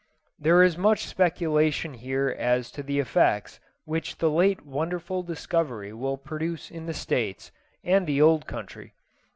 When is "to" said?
2.71-2.81